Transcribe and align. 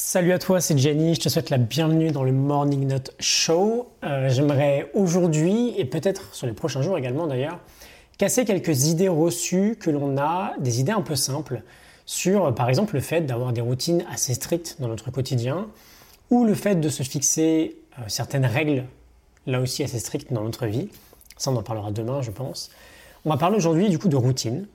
Salut 0.00 0.30
à 0.30 0.38
toi, 0.38 0.60
c'est 0.60 0.78
Jenny, 0.78 1.16
je 1.16 1.20
te 1.20 1.28
souhaite 1.28 1.50
la 1.50 1.58
bienvenue 1.58 2.12
dans 2.12 2.22
le 2.22 2.30
Morning 2.30 2.86
Note 2.86 3.10
Show. 3.18 3.88
Euh, 4.04 4.28
j'aimerais 4.28 4.92
aujourd'hui, 4.94 5.74
et 5.76 5.84
peut-être 5.84 6.32
sur 6.36 6.46
les 6.46 6.52
prochains 6.52 6.82
jours 6.82 6.96
également 6.96 7.26
d'ailleurs, 7.26 7.58
casser 8.16 8.44
quelques 8.44 8.86
idées 8.86 9.08
reçues 9.08 9.76
que 9.78 9.90
l'on 9.90 10.16
a, 10.16 10.54
des 10.60 10.78
idées 10.78 10.92
un 10.92 11.02
peu 11.02 11.16
simples, 11.16 11.62
sur 12.06 12.54
par 12.54 12.68
exemple 12.68 12.94
le 12.94 13.00
fait 13.00 13.22
d'avoir 13.22 13.52
des 13.52 13.60
routines 13.60 14.04
assez 14.08 14.34
strictes 14.34 14.76
dans 14.78 14.86
notre 14.86 15.10
quotidien, 15.10 15.66
ou 16.30 16.44
le 16.44 16.54
fait 16.54 16.76
de 16.76 16.88
se 16.88 17.02
fixer 17.02 17.76
euh, 17.98 18.02
certaines 18.06 18.46
règles, 18.46 18.84
là 19.46 19.60
aussi 19.60 19.82
assez 19.82 19.98
strictes 19.98 20.32
dans 20.32 20.44
notre 20.44 20.66
vie. 20.66 20.90
Ça 21.38 21.50
on 21.50 21.56
en 21.56 21.64
parlera 21.64 21.90
demain 21.90 22.22
je 22.22 22.30
pense. 22.30 22.70
On 23.24 23.30
va 23.30 23.36
parler 23.36 23.56
aujourd'hui 23.56 23.88
du 23.90 23.98
coup 23.98 24.08
de 24.08 24.16
routine, 24.16 24.68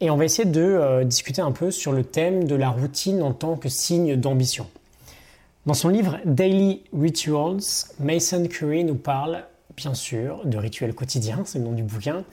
et 0.00 0.10
on 0.10 0.16
va 0.16 0.24
essayer 0.24 0.48
de 0.48 0.60
euh, 0.60 1.04
discuter 1.04 1.42
un 1.42 1.52
peu 1.52 1.70
sur 1.70 1.92
le 1.92 2.04
thème 2.04 2.44
de 2.44 2.54
la 2.54 2.70
routine 2.70 3.22
en 3.22 3.32
tant 3.32 3.56
que 3.56 3.68
signe 3.68 4.16
d'ambition. 4.16 4.66
Dans 5.66 5.74
son 5.74 5.88
livre 5.88 6.18
Daily 6.24 6.82
Rituals, 6.98 7.60
Mason 7.98 8.46
Curry 8.46 8.84
nous 8.84 8.94
parle 8.94 9.44
bien 9.76 9.94
sûr 9.94 10.44
de 10.44 10.56
rituels 10.56 10.94
quotidiens, 10.94 11.42
c'est 11.44 11.58
le 11.58 11.64
nom 11.64 11.72
du 11.72 11.82
bouquin. 11.82 12.24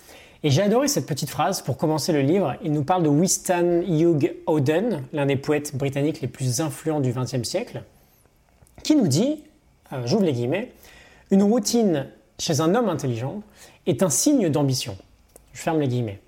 Et 0.44 0.50
j'ai 0.50 0.62
adoré 0.62 0.88
cette 0.88 1.06
petite 1.06 1.30
phrase 1.30 1.62
pour 1.62 1.78
commencer 1.78 2.14
le 2.14 2.22
livre. 2.22 2.56
Il 2.64 2.72
nous 2.72 2.84
parle 2.84 3.04
de 3.04 3.10
Winston 3.10 3.84
Hugh 3.88 4.36
Oden, 4.46 5.04
l'un 5.12 5.26
des 5.26 5.36
poètes 5.36 5.76
britanniques 5.76 6.22
les 6.22 6.28
plus 6.28 6.62
influents 6.62 7.00
du 7.00 7.12
XXe 7.12 7.44
siècle, 7.44 7.84
qui 8.84 8.96
nous 8.96 9.08
dit, 9.08 9.44
euh, 9.92 10.06
j'ouvre 10.06 10.24
les 10.24 10.34
guillemets, 10.34 10.72
une 11.32 11.44
routine 11.44 12.08
chez 12.40 12.62
un 12.62 12.76
homme 12.76 12.88
intelligent 12.88 13.42
est 13.88 14.04
un 14.04 14.10
signe 14.10 14.50
d'ambition. 14.50 14.96
Je 15.54 15.62
ferme 15.62 15.82
les 15.82 15.88
guillemets. 15.88 16.22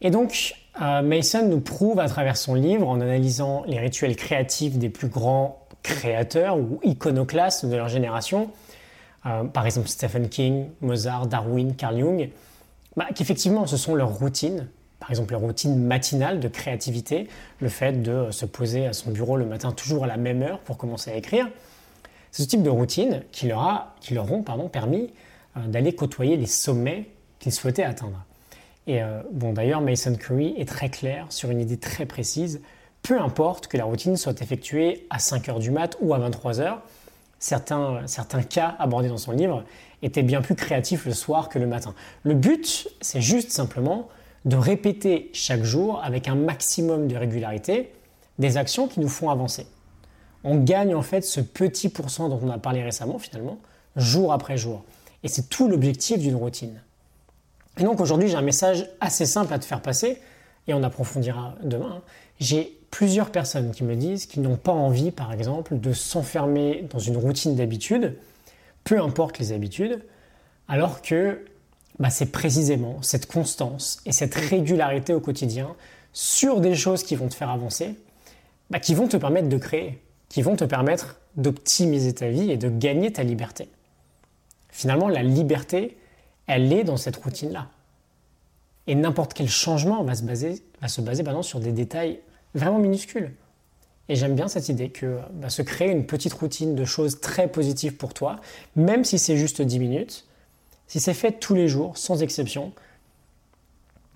Et 0.00 0.10
donc, 0.10 0.54
euh, 0.80 1.02
Mason 1.02 1.46
nous 1.46 1.60
prouve 1.60 1.98
à 1.98 2.08
travers 2.08 2.36
son 2.36 2.54
livre, 2.54 2.88
en 2.88 3.00
analysant 3.00 3.64
les 3.66 3.78
rituels 3.78 4.16
créatifs 4.16 4.78
des 4.78 4.88
plus 4.88 5.08
grands 5.08 5.66
créateurs 5.82 6.58
ou 6.58 6.78
iconoclastes 6.82 7.66
de 7.66 7.76
leur 7.76 7.88
génération, 7.88 8.50
euh, 9.26 9.44
par 9.44 9.66
exemple 9.66 9.88
Stephen 9.88 10.28
King, 10.28 10.66
Mozart, 10.80 11.26
Darwin, 11.26 11.74
Carl 11.74 11.98
Jung, 11.98 12.30
bah, 12.96 13.06
qu'effectivement 13.14 13.66
ce 13.66 13.76
sont 13.76 13.94
leurs 13.94 14.14
routines, 14.14 14.68
par 14.98 15.10
exemple 15.10 15.32
leur 15.32 15.40
routine 15.40 15.82
matinale 15.82 16.40
de 16.40 16.48
créativité, 16.48 17.28
le 17.60 17.68
fait 17.68 18.02
de 18.02 18.30
se 18.30 18.46
poser 18.46 18.86
à 18.86 18.92
son 18.92 19.10
bureau 19.10 19.36
le 19.36 19.46
matin 19.46 19.72
toujours 19.72 20.04
à 20.04 20.06
la 20.06 20.16
même 20.16 20.42
heure 20.42 20.60
pour 20.60 20.76
commencer 20.76 21.10
à 21.10 21.16
écrire. 21.16 21.48
C'est 22.30 22.44
ce 22.44 22.48
type 22.48 22.62
de 22.62 22.70
routine 22.70 23.22
qui 23.32 23.48
leur, 23.48 23.60
a, 23.60 23.94
qui 24.00 24.14
leur 24.14 24.30
ont 24.32 24.42
permis 24.68 25.12
euh, 25.56 25.66
d'aller 25.66 25.94
côtoyer 25.94 26.36
les 26.36 26.46
sommets 26.46 27.08
qu'ils 27.40 27.52
souhaitaient 27.52 27.82
atteindre. 27.82 28.24
Et 28.86 29.02
euh, 29.02 29.22
bon, 29.32 29.52
d'ailleurs, 29.52 29.80
Mason 29.80 30.14
Curry 30.14 30.54
est 30.56 30.68
très 30.68 30.88
clair 30.88 31.26
sur 31.28 31.50
une 31.50 31.60
idée 31.60 31.76
très 31.76 32.06
précise. 32.06 32.60
Peu 33.02 33.20
importe 33.20 33.66
que 33.66 33.76
la 33.76 33.84
routine 33.84 34.16
soit 34.16 34.40
effectuée 34.42 35.06
à 35.10 35.18
5 35.18 35.48
h 35.48 35.58
du 35.58 35.70
mat 35.70 35.96
ou 36.00 36.14
à 36.14 36.18
23 36.18 36.60
h 36.60 36.78
certains, 37.40 38.06
certains 38.06 38.42
cas 38.42 38.76
abordés 38.78 39.08
dans 39.08 39.16
son 39.16 39.32
livre 39.32 39.64
étaient 40.02 40.22
bien 40.22 40.42
plus 40.42 40.54
créatifs 40.54 41.06
le 41.06 41.12
soir 41.12 41.48
que 41.48 41.58
le 41.58 41.66
matin. 41.66 41.94
Le 42.22 42.34
but, 42.34 42.88
c'est 43.00 43.20
juste 43.20 43.50
simplement 43.50 44.08
de 44.44 44.56
répéter 44.56 45.30
chaque 45.32 45.62
jour 45.62 46.00
avec 46.02 46.28
un 46.28 46.34
maximum 46.34 47.08
de 47.08 47.16
régularité 47.16 47.92
des 48.38 48.56
actions 48.56 48.88
qui 48.88 49.00
nous 49.00 49.08
font 49.08 49.28
avancer. 49.28 49.66
On 50.44 50.56
gagne 50.56 50.94
en 50.94 51.02
fait 51.02 51.22
ce 51.22 51.40
petit 51.40 51.90
pourcent 51.90 52.28
dont 52.28 52.40
on 52.42 52.48
a 52.48 52.58
parlé 52.58 52.82
récemment 52.82 53.18
finalement, 53.18 53.58
jour 53.96 54.32
après 54.32 54.56
jour. 54.56 54.84
Et 55.22 55.28
c'est 55.28 55.50
tout 55.50 55.68
l'objectif 55.68 56.18
d'une 56.18 56.36
routine. 56.36 56.80
Et 57.78 57.82
donc 57.82 58.00
aujourd'hui, 58.00 58.28
j'ai 58.28 58.36
un 58.36 58.42
message 58.42 58.88
assez 59.00 59.26
simple 59.26 59.52
à 59.54 59.58
te 59.58 59.64
faire 59.64 59.82
passer, 59.82 60.20
et 60.66 60.74
on 60.74 60.82
approfondira 60.82 61.54
demain. 61.62 62.02
J'ai 62.38 62.76
plusieurs 62.90 63.30
personnes 63.30 63.70
qui 63.70 63.84
me 63.84 63.94
disent 63.94 64.26
qu'ils 64.26 64.42
n'ont 64.42 64.56
pas 64.56 64.72
envie, 64.72 65.10
par 65.10 65.32
exemple, 65.32 65.78
de 65.78 65.92
s'enfermer 65.92 66.86
dans 66.90 66.98
une 66.98 67.16
routine 67.16 67.54
d'habitude, 67.54 68.16
peu 68.84 69.00
importe 69.00 69.38
les 69.38 69.52
habitudes, 69.52 70.02
alors 70.68 71.02
que 71.02 71.44
bah, 71.98 72.10
c'est 72.10 72.32
précisément 72.32 73.02
cette 73.02 73.26
constance 73.26 74.00
et 74.06 74.12
cette 74.12 74.34
régularité 74.34 75.12
au 75.12 75.20
quotidien 75.20 75.74
sur 76.12 76.60
des 76.60 76.74
choses 76.74 77.02
qui 77.02 77.14
vont 77.14 77.28
te 77.28 77.34
faire 77.34 77.50
avancer, 77.50 77.94
bah, 78.70 78.80
qui 78.80 78.94
vont 78.94 79.06
te 79.06 79.16
permettre 79.16 79.48
de 79.48 79.58
créer, 79.58 80.00
qui 80.28 80.42
vont 80.42 80.56
te 80.56 80.64
permettre 80.64 81.20
d'optimiser 81.36 82.14
ta 82.14 82.28
vie 82.28 82.50
et 82.50 82.56
de 82.56 82.68
gagner 82.68 83.12
ta 83.12 83.22
liberté. 83.22 83.68
Finalement, 84.70 85.08
la 85.08 85.22
liberté, 85.22 85.96
elle 86.50 86.72
est 86.72 86.82
dans 86.82 86.96
cette 86.96 87.14
routine-là. 87.14 87.68
Et 88.88 88.96
n'importe 88.96 89.34
quel 89.34 89.48
changement 89.48 90.02
va 90.02 90.16
se 90.16 90.24
baser, 90.24 90.64
va 90.80 90.88
se 90.88 91.00
baser 91.00 91.22
sur 91.42 91.60
des 91.60 91.70
détails 91.70 92.18
vraiment 92.54 92.80
minuscules. 92.80 93.32
Et 94.08 94.16
j'aime 94.16 94.34
bien 94.34 94.48
cette 94.48 94.68
idée 94.68 94.90
que 94.90 95.20
bah, 95.34 95.48
se 95.48 95.62
créer 95.62 95.92
une 95.92 96.06
petite 96.06 96.32
routine 96.32 96.74
de 96.74 96.84
choses 96.84 97.20
très 97.20 97.46
positives 97.46 97.94
pour 97.94 98.14
toi, 98.14 98.40
même 98.74 99.04
si 99.04 99.20
c'est 99.20 99.36
juste 99.36 99.62
10 99.62 99.78
minutes, 99.78 100.26
si 100.88 100.98
c'est 100.98 101.14
fait 101.14 101.38
tous 101.38 101.54
les 101.54 101.68
jours, 101.68 101.96
sans 101.96 102.20
exception, 102.20 102.72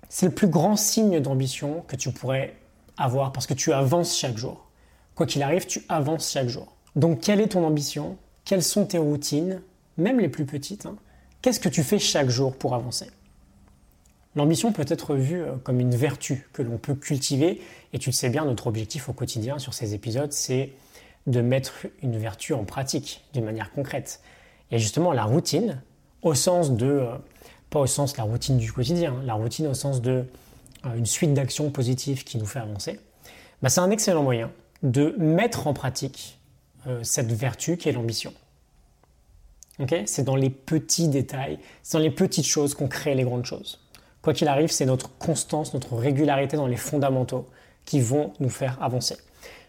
c'est 0.09 0.25
le 0.25 0.33
plus 0.33 0.49
grand 0.49 0.75
signe 0.75 1.21
d'ambition 1.21 1.85
que 1.87 1.95
tu 1.95 2.11
pourrais 2.11 2.53
avoir 2.97 3.31
parce 3.31 3.47
que 3.47 3.53
tu 3.53 3.71
avances 3.71 4.17
chaque 4.17 4.37
jour. 4.37 4.67
Quoi 5.15 5.25
qu'il 5.25 5.41
arrive, 5.41 5.67
tu 5.67 5.85
avances 5.87 6.29
chaque 6.29 6.49
jour. 6.49 6.75
Donc 6.97 7.21
quelle 7.21 7.39
est 7.39 7.47
ton 7.47 7.65
ambition? 7.65 8.17
Quelles 8.43 8.63
sont 8.63 8.85
tes 8.85 8.97
routines, 8.97 9.61
même 9.97 10.19
les 10.19 10.27
plus 10.27 10.45
petites 10.45 10.85
hein 10.85 10.97
Qu'est-ce 11.45 11.59
que 11.59 11.69
tu 11.69 11.83
fais 11.83 11.99
chaque 11.99 12.27
jour 12.27 12.55
pour 12.55 12.73
avancer? 12.73 13.05
L'ambition 14.35 14.71
peut 14.71 14.85
être 14.87 15.13
vue 15.13 15.43
euh, 15.43 15.57
comme 15.63 15.79
une 15.79 15.95
vertu 15.95 16.49
que 16.53 16.63
l'on 16.63 16.79
peut 16.79 16.95
cultiver, 16.95 17.61
et 17.93 17.99
tu 17.99 18.09
le 18.09 18.15
sais 18.15 18.29
bien, 18.29 18.45
notre 18.45 18.65
objectif 18.65 19.09
au 19.09 19.13
quotidien 19.13 19.59
sur 19.59 19.75
ces 19.75 19.93
épisodes, 19.93 20.33
c'est 20.33 20.71
de 21.27 21.41
mettre 21.41 21.85
une 22.01 22.17
vertu 22.17 22.55
en 22.55 22.63
pratique 22.63 23.23
d'une 23.35 23.45
manière 23.45 23.71
concrète. 23.71 24.21
Et 24.71 24.79
justement, 24.79 25.13
la 25.13 25.23
routine, 25.23 25.83
au 26.23 26.33
sens 26.33 26.71
de, 26.71 26.87
euh, 26.87 27.15
pas 27.69 27.81
au 27.81 27.85
sens 27.85 28.13
de 28.13 28.17
la 28.17 28.23
routine 28.23 28.57
du 28.57 28.73
quotidien, 28.73 29.13
hein, 29.13 29.23
la 29.23 29.35
routine 29.35 29.67
au 29.67 29.75
sens 29.75 30.01
de 30.01 30.25
euh, 30.83 30.95
une 30.95 31.05
suite 31.05 31.35
d'actions 31.35 31.69
positives 31.69 32.23
qui 32.23 32.39
nous 32.39 32.47
fait 32.47 32.57
avancer, 32.57 32.99
bah, 33.61 33.69
c'est 33.69 33.81
un 33.81 33.91
excellent 33.91 34.23
moyen 34.23 34.49
de 34.81 35.13
mettre 35.19 35.67
en 35.67 35.75
pratique 35.75 36.39
cette 37.03 37.31
vertu 37.31 37.77
qui 37.77 37.89
est 37.89 37.91
l'ambition 37.91 38.31
c'est 40.05 40.23
dans 40.23 40.35
les 40.35 40.49
petits 40.49 41.07
détails, 41.07 41.59
c'est 41.83 41.97
dans 41.97 42.03
les 42.03 42.11
petites 42.11 42.45
choses 42.45 42.73
qu'on 42.73 42.87
crée 42.87 43.15
les 43.15 43.23
grandes 43.23 43.45
choses. 43.45 43.79
Quoi 44.21 44.33
qu'il 44.33 44.47
arrive, 44.47 44.71
c'est 44.71 44.85
notre 44.85 45.15
constance, 45.17 45.73
notre 45.73 45.95
régularité 45.95 46.57
dans 46.57 46.67
les 46.67 46.77
fondamentaux 46.77 47.45
qui 47.85 47.99
vont 47.99 48.33
nous 48.39 48.49
faire 48.49 48.81
avancer. 48.81 49.17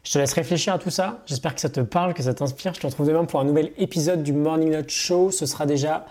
Je 0.02 0.12
te 0.12 0.18
laisse 0.18 0.32
réfléchir 0.32 0.72
à 0.72 0.78
tout 0.78 0.90
ça. 0.90 1.22
J'espère 1.26 1.54
que 1.54 1.60
ça 1.60 1.68
te 1.68 1.80
parle, 1.80 2.14
que 2.14 2.22
ça 2.22 2.32
t'inspire. 2.32 2.72
Je 2.72 2.80
te 2.80 2.86
retrouve 2.86 3.08
demain 3.08 3.24
pour 3.24 3.40
un 3.40 3.44
nouvel 3.44 3.72
épisode 3.76 4.22
du 4.22 4.32
Morning 4.32 4.70
Note 4.70 4.88
Show. 4.88 5.32
Ce 5.32 5.46
sera 5.46 5.66
déjà 5.66 6.06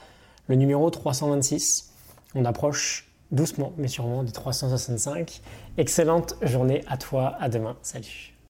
le 0.47 0.55
numéro 0.55 0.89
326. 0.89 1.93
On 2.35 2.43
approche 2.43 3.07
doucement, 3.31 3.71
mais 3.77 3.87
sûrement 3.87 4.23
des 4.23 4.33
365. 4.33 5.41
Excellente 5.77 6.35
journée 6.41 6.83
à 6.87 6.97
toi. 6.97 7.37
À 7.39 7.47
demain. 7.47 7.77
Salut. 7.81 8.34